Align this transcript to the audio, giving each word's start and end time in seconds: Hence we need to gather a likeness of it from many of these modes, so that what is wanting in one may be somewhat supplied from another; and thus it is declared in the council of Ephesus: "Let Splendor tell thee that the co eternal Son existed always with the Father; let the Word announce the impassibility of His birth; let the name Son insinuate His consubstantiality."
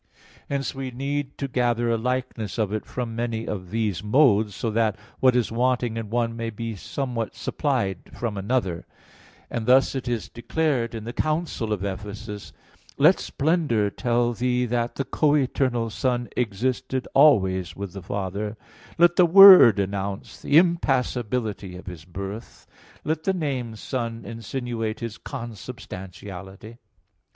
Hence 0.49 0.73
we 0.73 0.89
need 0.89 1.37
to 1.37 1.47
gather 1.47 1.87
a 1.91 1.95
likeness 1.95 2.57
of 2.57 2.73
it 2.73 2.87
from 2.87 3.15
many 3.15 3.45
of 3.47 3.69
these 3.69 4.01
modes, 4.03 4.55
so 4.55 4.71
that 4.71 4.97
what 5.19 5.35
is 5.35 5.51
wanting 5.51 5.95
in 5.95 6.09
one 6.09 6.35
may 6.35 6.49
be 6.49 6.75
somewhat 6.75 7.35
supplied 7.35 8.09
from 8.11 8.35
another; 8.35 8.87
and 9.51 9.67
thus 9.67 9.93
it 9.93 10.07
is 10.07 10.27
declared 10.27 10.95
in 10.95 11.03
the 11.03 11.13
council 11.13 11.71
of 11.71 11.83
Ephesus: 11.85 12.51
"Let 12.97 13.19
Splendor 13.19 13.91
tell 13.91 14.33
thee 14.33 14.65
that 14.65 14.95
the 14.95 15.05
co 15.05 15.35
eternal 15.35 15.91
Son 15.91 16.29
existed 16.35 17.07
always 17.13 17.75
with 17.75 17.93
the 17.93 18.01
Father; 18.01 18.57
let 18.97 19.17
the 19.17 19.27
Word 19.27 19.77
announce 19.77 20.41
the 20.41 20.57
impassibility 20.57 21.75
of 21.77 21.85
His 21.85 22.05
birth; 22.05 22.65
let 23.03 23.23
the 23.23 23.33
name 23.33 23.75
Son 23.75 24.25
insinuate 24.25 24.99
His 25.01 25.19
consubstantiality." 25.19 26.79